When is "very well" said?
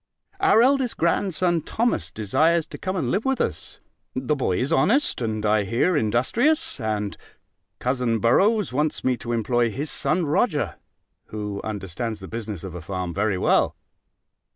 13.13-13.75